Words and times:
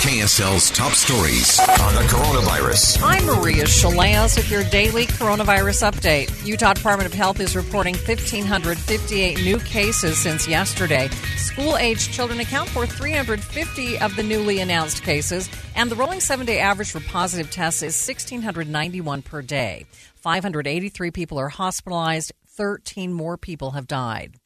KSL's 0.00 0.70
top 0.70 0.92
stories 0.92 1.60
on 1.60 1.94
the 1.94 2.00
coronavirus. 2.08 3.02
I'm 3.02 3.26
Maria 3.26 3.64
Shilaos 3.64 4.34
with 4.34 4.50
your 4.50 4.64
daily 4.64 5.04
coronavirus 5.04 5.90
update. 5.92 6.46
Utah 6.46 6.72
Department 6.72 7.06
of 7.06 7.12
Health 7.12 7.38
is 7.38 7.54
reporting 7.54 7.96
1,558 7.96 9.44
new 9.44 9.58
cases 9.58 10.16
since 10.16 10.48
yesterday. 10.48 11.08
School 11.36 11.76
aged 11.76 12.14
children 12.14 12.40
account 12.40 12.70
for 12.70 12.86
350 12.86 13.98
of 13.98 14.16
the 14.16 14.22
newly 14.22 14.60
announced 14.60 15.02
cases, 15.02 15.50
and 15.76 15.90
the 15.90 15.96
rolling 15.96 16.20
seven 16.20 16.46
day 16.46 16.60
average 16.60 16.92
for 16.92 17.00
positive 17.00 17.50
tests 17.50 17.82
is 17.82 18.08
1,691 18.08 19.20
per 19.20 19.42
day. 19.42 19.84
583 20.14 21.10
people 21.10 21.36
are 21.36 21.50
hospitalized, 21.50 22.32
13 22.48 23.12
more 23.12 23.36
people 23.36 23.72
have 23.72 23.86
died. 23.86 24.39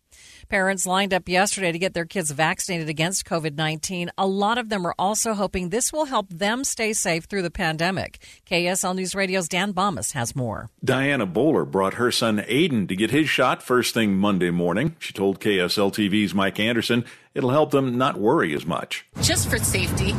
Parents 0.55 0.87
lined 0.87 1.13
up 1.13 1.29
yesterday 1.29 1.73
to 1.73 1.81
get 1.81 1.95
their 1.95 2.05
kids 2.05 2.31
vaccinated 2.31 2.89
against 2.89 3.25
COVID 3.25 3.57
19. 3.57 4.13
A 4.17 4.25
lot 4.25 4.57
of 4.57 4.69
them 4.69 4.87
are 4.87 4.95
also 4.97 5.35
hoping 5.35 5.71
this 5.71 5.93
will 5.93 6.05
help 6.05 6.29
them 6.29 6.63
stay 6.63 6.93
safe 6.93 7.25
through 7.25 7.43
the 7.43 7.51
pandemic. 7.51 8.25
KSL 8.49 8.95
News 8.95 9.17
Radio's 9.17 9.49
Dan 9.49 9.73
Bammes 9.73 10.13
has 10.13 10.37
more. 10.37 10.71
Diana 10.85 11.27
Bowler 11.27 11.65
brought 11.65 11.95
her 11.95 12.13
son 12.13 12.39
Aiden 12.39 12.87
to 12.87 12.95
get 12.95 13.11
his 13.11 13.29
shot 13.29 13.65
first 13.65 13.95
thing 13.95 14.15
Monday 14.17 14.51
morning. 14.53 14.95
She 15.01 15.13
told 15.13 15.41
KSL 15.41 15.93
TV's 15.93 16.35
Mike 16.35 16.61
Anderson 16.61 17.05
it'll 17.35 17.51
help 17.51 17.73
them 17.73 17.99
not 17.99 18.17
worry 18.17 18.55
as 18.55 18.65
much. 18.65 19.05
Just 19.23 19.51
for 19.51 19.59
safety. 19.59 20.13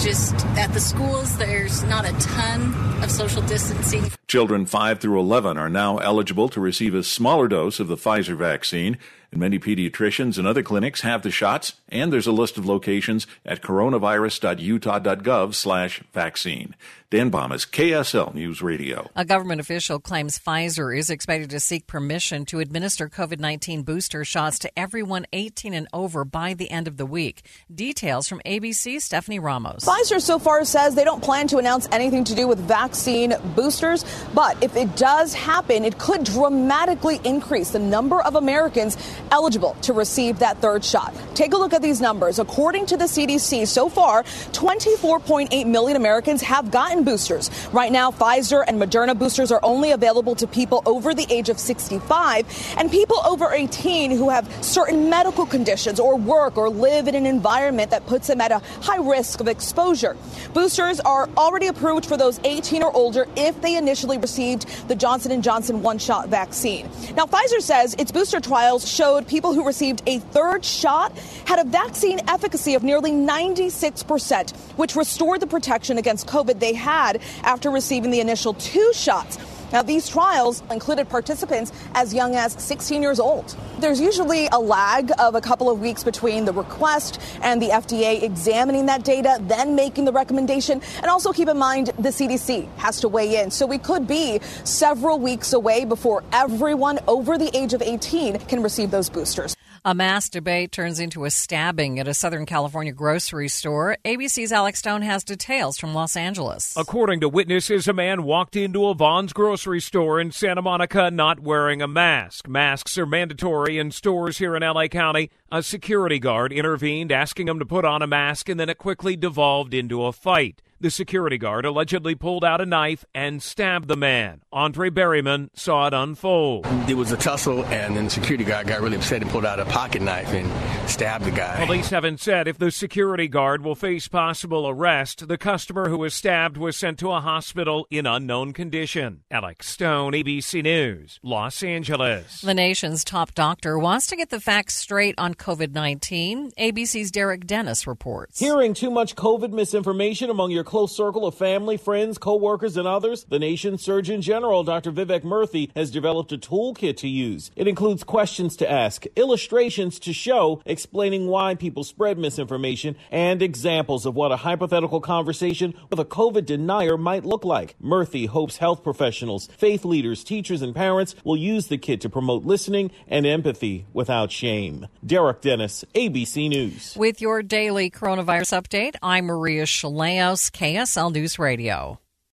Just 0.00 0.34
at 0.58 0.70
the 0.74 0.80
schools, 0.80 1.34
there's 1.38 1.82
not 1.84 2.04
a 2.04 2.12
ton 2.18 2.74
of 3.02 3.10
social 3.10 3.40
distancing. 3.42 4.04
Children 4.28 4.66
5 4.66 5.00
through 5.00 5.18
11 5.20 5.56
are 5.56 5.70
now 5.70 5.96
eligible 5.96 6.50
to 6.50 6.60
receive 6.60 6.94
a 6.94 7.02
smaller 7.02 7.48
dose 7.48 7.80
of 7.80 7.88
the 7.88 7.96
Pfizer 7.96 8.36
vaccine. 8.36 8.98
And 9.30 9.40
many 9.40 9.58
pediatricians 9.58 10.38
and 10.38 10.46
other 10.46 10.62
clinics 10.62 11.02
have 11.02 11.22
the 11.22 11.30
shots, 11.30 11.74
and 11.90 12.10
there's 12.10 12.26
a 12.26 12.32
list 12.32 12.56
of 12.56 12.64
locations 12.64 13.26
at 13.44 13.60
coronavirus.utah.gov 13.60 15.54
slash 15.54 16.02
vaccine. 16.14 16.74
Dan 17.10 17.30
Bammes, 17.30 17.64
KSL 17.64 18.34
News 18.34 18.60
Radio. 18.60 19.10
A 19.16 19.24
government 19.24 19.62
official 19.62 19.98
claims 19.98 20.38
Pfizer 20.38 20.96
is 20.96 21.08
expected 21.08 21.48
to 21.50 21.60
seek 21.60 21.86
permission 21.86 22.44
to 22.46 22.60
administer 22.60 23.08
COVID 23.08 23.38
19 23.38 23.82
booster 23.82 24.26
shots 24.26 24.58
to 24.60 24.78
everyone 24.78 25.26
18 25.32 25.72
and 25.72 25.88
over 25.94 26.26
by 26.26 26.52
the 26.52 26.70
end 26.70 26.86
of 26.86 26.98
the 26.98 27.06
week. 27.06 27.42
Details 27.74 28.28
from 28.28 28.42
ABC, 28.44 29.00
Stephanie 29.00 29.38
Ramos. 29.38 29.86
Pfizer 29.86 30.20
so 30.20 30.38
far 30.38 30.66
says 30.66 30.94
they 30.94 31.04
don't 31.04 31.22
plan 31.22 31.48
to 31.48 31.56
announce 31.56 31.88
anything 31.92 32.24
to 32.24 32.34
do 32.34 32.46
with 32.46 32.58
vaccine 32.58 33.34
boosters, 33.56 34.04
but 34.34 34.62
if 34.62 34.76
it 34.76 34.96
does 34.96 35.34
happen, 35.34 35.84
it 35.84 35.98
could 35.98 36.24
dramatically 36.24 37.20
increase 37.24 37.70
the 37.70 37.78
number 37.78 38.20
of 38.20 38.34
Americans 38.34 38.96
eligible 39.30 39.76
to 39.82 39.92
receive 39.92 40.38
that 40.38 40.58
third 40.58 40.84
shot. 40.84 41.14
Take 41.34 41.52
a 41.52 41.56
look 41.56 41.72
at 41.72 41.82
these 41.82 42.00
numbers. 42.00 42.38
According 42.38 42.86
to 42.86 42.96
the 42.96 43.04
CDC, 43.04 43.66
so 43.66 43.88
far, 43.88 44.22
24.8 44.22 45.66
million 45.66 45.96
Americans 45.96 46.42
have 46.42 46.70
gotten 46.70 47.04
boosters. 47.04 47.50
Right 47.72 47.92
now, 47.92 48.10
Pfizer 48.10 48.64
and 48.66 48.80
Moderna 48.80 49.18
boosters 49.18 49.52
are 49.52 49.60
only 49.62 49.92
available 49.92 50.34
to 50.36 50.46
people 50.46 50.82
over 50.86 51.14
the 51.14 51.26
age 51.30 51.48
of 51.48 51.58
65 51.58 52.74
and 52.78 52.90
people 52.90 53.18
over 53.24 53.52
18 53.52 54.10
who 54.10 54.30
have 54.30 54.48
certain 54.64 55.10
medical 55.10 55.46
conditions 55.46 56.00
or 56.00 56.16
work 56.16 56.56
or 56.56 56.70
live 56.70 57.08
in 57.08 57.14
an 57.14 57.26
environment 57.26 57.90
that 57.90 58.06
puts 58.06 58.26
them 58.26 58.40
at 58.40 58.52
a 58.52 58.58
high 58.80 58.96
risk 58.96 59.40
of 59.40 59.48
exposure. 59.48 60.16
Boosters 60.54 61.00
are 61.00 61.28
already 61.36 61.66
approved 61.66 62.06
for 62.06 62.16
those 62.16 62.40
18 62.44 62.82
or 62.82 62.94
older 62.96 63.26
if 63.36 63.60
they 63.60 63.76
initially 63.76 64.07
received 64.16 64.88
the 64.88 64.94
Johnson 64.94 65.42
& 65.42 65.42
Johnson 65.42 65.82
one-shot 65.82 66.28
vaccine. 66.28 66.88
Now, 67.16 67.26
Pfizer 67.26 67.60
says 67.60 67.94
its 67.98 68.10
booster 68.10 68.40
trials 68.40 68.88
showed 68.88 69.26
people 69.28 69.52
who 69.52 69.66
received 69.66 70.02
a 70.06 70.18
third 70.18 70.64
shot 70.64 71.16
had 71.44 71.58
a 71.58 71.64
vaccine 71.64 72.20
efficacy 72.28 72.74
of 72.74 72.82
nearly 72.82 73.10
96%, 73.10 74.56
which 74.76 74.96
restored 74.96 75.40
the 75.40 75.46
protection 75.46 75.98
against 75.98 76.26
COVID 76.26 76.58
they 76.58 76.72
had 76.72 77.20
after 77.42 77.70
receiving 77.70 78.10
the 78.10 78.20
initial 78.20 78.54
two 78.54 78.92
shots. 78.94 79.38
Now, 79.72 79.82
these 79.82 80.08
trials 80.08 80.62
included 80.70 81.08
participants 81.08 81.72
as 81.94 82.14
young 82.14 82.34
as 82.34 82.52
16 82.54 83.02
years 83.02 83.20
old. 83.20 83.56
There's 83.80 84.00
usually 84.00 84.48
a 84.50 84.58
lag 84.58 85.12
of 85.18 85.34
a 85.34 85.40
couple 85.40 85.68
of 85.70 85.80
weeks 85.80 86.02
between 86.02 86.46
the 86.46 86.52
request 86.52 87.20
and 87.42 87.60
the 87.60 87.68
FDA 87.68 88.22
examining 88.22 88.86
that 88.86 89.04
data, 89.04 89.38
then 89.42 89.74
making 89.74 90.06
the 90.06 90.12
recommendation. 90.12 90.80
And 90.96 91.06
also 91.06 91.32
keep 91.32 91.48
in 91.48 91.58
mind 91.58 91.88
the 91.98 92.08
CDC 92.08 92.66
has 92.76 93.00
to 93.00 93.08
weigh 93.08 93.42
in. 93.42 93.50
So 93.50 93.66
we 93.66 93.78
could 93.78 94.06
be 94.06 94.40
several 94.64 95.18
weeks 95.18 95.52
away 95.52 95.84
before 95.84 96.24
everyone 96.32 96.98
over 97.06 97.36
the 97.36 97.54
age 97.56 97.74
of 97.74 97.82
18 97.82 98.38
can 98.40 98.62
receive 98.62 98.90
those 98.90 99.10
boosters. 99.10 99.57
A 99.88 99.94
mass 99.94 100.28
debate 100.28 100.70
turns 100.70 101.00
into 101.00 101.24
a 101.24 101.30
stabbing 101.30 101.98
at 101.98 102.06
a 102.06 102.12
Southern 102.12 102.44
California 102.44 102.92
grocery 102.92 103.48
store. 103.48 103.96
ABC's 104.04 104.52
Alex 104.52 104.80
Stone 104.80 105.00
has 105.00 105.24
details 105.24 105.78
from 105.78 105.94
Los 105.94 106.14
Angeles. 106.14 106.74
According 106.76 107.20
to 107.20 107.28
witnesses, 107.30 107.88
a 107.88 107.94
man 107.94 108.22
walked 108.24 108.54
into 108.54 108.84
a 108.84 108.94
Vons 108.94 109.32
grocery 109.32 109.80
store 109.80 110.20
in 110.20 110.30
Santa 110.30 110.60
Monica 110.60 111.10
not 111.10 111.40
wearing 111.40 111.80
a 111.80 111.88
mask. 111.88 112.46
Masks 112.46 112.98
are 112.98 113.06
mandatory 113.06 113.78
in 113.78 113.90
stores 113.90 114.36
here 114.36 114.54
in 114.54 114.62
LA 114.62 114.88
County. 114.88 115.30
A 115.50 115.62
security 115.62 116.18
guard 116.18 116.52
intervened, 116.52 117.10
asking 117.10 117.48
him 117.48 117.58
to 117.58 117.64
put 117.64 117.86
on 117.86 118.02
a 118.02 118.06
mask, 118.06 118.50
and 118.50 118.60
then 118.60 118.68
it 118.68 118.76
quickly 118.76 119.16
devolved 119.16 119.72
into 119.72 120.04
a 120.04 120.12
fight. 120.12 120.60
The 120.80 120.90
security 120.90 121.38
guard 121.38 121.64
allegedly 121.64 122.14
pulled 122.14 122.44
out 122.44 122.60
a 122.60 122.66
knife 122.66 123.04
and 123.12 123.42
stabbed 123.42 123.88
the 123.88 123.96
man. 123.96 124.42
Andre 124.52 124.90
Berryman 124.90 125.48
saw 125.52 125.88
it 125.88 125.92
unfold. 125.92 126.66
There 126.86 126.96
was 126.96 127.10
a 127.10 127.16
tussle, 127.16 127.64
and 127.64 127.96
then 127.96 128.04
the 128.04 128.10
security 128.10 128.44
guard 128.44 128.68
got 128.68 128.80
really 128.80 128.96
upset 128.96 129.22
and 129.22 129.28
pulled 129.28 129.44
out 129.44 129.58
a 129.58 129.64
pocket 129.64 130.02
knife 130.02 130.32
and 130.32 130.48
stabbed 130.88 131.24
the 131.24 131.32
guy. 131.32 131.64
Police 131.66 131.90
haven't 131.90 132.20
said 132.20 132.46
if 132.46 132.58
the 132.58 132.70
security 132.70 133.26
guard 133.26 133.64
will 133.64 133.74
face 133.74 134.06
possible 134.06 134.68
arrest. 134.68 135.26
The 135.26 135.36
customer 135.36 135.88
who 135.88 135.98
was 135.98 136.14
stabbed 136.14 136.56
was 136.56 136.76
sent 136.76 137.00
to 137.00 137.10
a 137.10 137.20
hospital 137.20 137.88
in 137.90 138.06
unknown 138.06 138.52
condition. 138.52 139.22
Alex 139.32 139.68
Stone, 139.68 140.12
ABC 140.12 140.62
News, 140.62 141.18
Los 141.24 141.64
Angeles. 141.64 142.40
The 142.40 142.54
nation's 142.54 143.02
top 143.02 143.34
doctor 143.34 143.80
wants 143.80 144.06
to 144.06 144.16
get 144.16 144.30
the 144.30 144.38
facts 144.38 144.76
straight 144.76 145.16
on 145.18 145.34
COVID 145.34 145.72
19. 145.72 146.52
ABC's 146.52 147.10
Derek 147.10 147.48
Dennis 147.48 147.88
reports. 147.88 148.38
Hearing 148.38 148.74
too 148.74 148.92
much 148.92 149.16
COVID 149.16 149.50
misinformation 149.50 150.30
among 150.30 150.52
your 150.52 150.67
close 150.68 150.94
circle 150.94 151.24
of 151.24 151.34
family, 151.34 151.78
friends, 151.78 152.18
co-workers, 152.18 152.76
and 152.76 152.86
others, 152.86 153.24
the 153.24 153.38
nation's 153.38 153.82
Surgeon 153.82 154.20
General, 154.20 154.62
Dr. 154.62 154.92
Vivek 154.92 155.22
Murthy, 155.22 155.70
has 155.74 155.90
developed 155.90 156.30
a 156.30 156.36
toolkit 156.36 156.98
to 156.98 157.08
use. 157.08 157.50
It 157.56 157.66
includes 157.66 158.04
questions 158.04 158.54
to 158.58 158.70
ask, 158.70 159.06
illustrations 159.16 159.98
to 160.00 160.12
show, 160.12 160.60
explaining 160.66 161.26
why 161.26 161.54
people 161.54 161.84
spread 161.84 162.18
misinformation, 162.18 162.96
and 163.10 163.40
examples 163.40 164.04
of 164.04 164.14
what 164.14 164.30
a 164.30 164.36
hypothetical 164.36 165.00
conversation 165.00 165.72
with 165.88 165.98
a 165.98 166.04
COVID 166.04 166.44
denier 166.44 166.98
might 166.98 167.24
look 167.24 167.46
like. 167.46 167.74
Murthy 167.82 168.28
hopes 168.28 168.58
health 168.58 168.84
professionals, 168.84 169.48
faith 169.56 169.86
leaders, 169.86 170.22
teachers, 170.22 170.60
and 170.60 170.74
parents 170.74 171.14
will 171.24 171.38
use 171.38 171.68
the 171.68 171.78
kit 171.78 172.02
to 172.02 172.10
promote 172.10 172.44
listening 172.44 172.90
and 173.06 173.24
empathy 173.24 173.86
without 173.94 174.30
shame. 174.30 174.86
Derek 175.04 175.40
Dennis, 175.40 175.82
ABC 175.94 176.50
News. 176.50 176.94
With 176.94 177.22
your 177.22 177.42
daily 177.42 177.90
coronavirus 177.90 178.60
update, 178.62 178.96
I'm 179.02 179.24
Maria 179.24 179.64
Shilaos. 179.64 180.52
KSL 180.58 181.12
News 181.12 181.38
Radio. 181.38 182.00